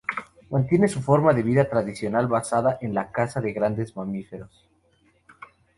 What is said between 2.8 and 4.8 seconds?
en la caza de grandes mamíferos.